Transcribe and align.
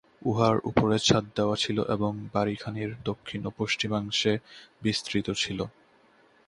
উহার 0.21 0.57
উপরে 0.65 0.97
ছাদ 0.99 1.25
দেওয়া 1.35 1.55
ছিল, 1.55 1.77
এবং 1.95 2.11
উহা 2.15 2.31
বাড়ীখানির 2.33 2.91
দক্ষিণ 3.03 3.41
ও 3.45 3.51
পশ্চিমাংশে 3.57 4.33
বিস্তৃত 4.81 5.27
ছিল। 5.33 5.59